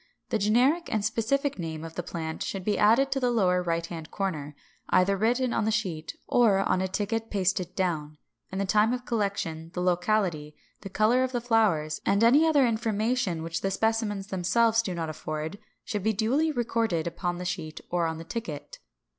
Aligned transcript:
The 0.29 0.39
generic 0.39 0.91
and 0.91 1.05
specific 1.05 1.59
name 1.59 1.83
of 1.83 1.93
the 1.93 2.01
plant 2.01 2.41
should 2.41 2.63
be 2.63 2.75
added 2.79 3.11
to 3.11 3.19
the 3.19 3.29
lower 3.29 3.61
right 3.61 3.85
hand 3.85 4.09
corner, 4.09 4.55
either 4.89 5.15
written 5.15 5.53
on 5.53 5.65
the 5.65 5.69
sheet, 5.69 6.15
or 6.27 6.57
on 6.57 6.81
a 6.81 6.87
ticket 6.87 7.29
pasted 7.29 7.75
down; 7.75 8.17
and 8.51 8.59
the 8.59 8.65
time 8.65 8.93
of 8.93 9.05
collection, 9.05 9.69
the 9.75 9.79
locality, 9.83 10.55
the 10.79 10.89
color 10.89 11.23
of 11.23 11.33
the 11.33 11.39
flowers, 11.39 12.01
and 12.03 12.23
any 12.23 12.47
other 12.47 12.65
information 12.65 13.43
which 13.43 13.61
the 13.61 13.69
specimens 13.69 14.29
themselves 14.29 14.81
do 14.81 14.95
not 14.95 15.07
afford, 15.07 15.59
should 15.85 16.01
be 16.01 16.13
duly 16.13 16.51
recorded 16.51 17.05
upon 17.05 17.37
the 17.37 17.45
sheet 17.45 17.79
or 17.91 18.11
the 18.15 18.23
ticket. 18.23 18.79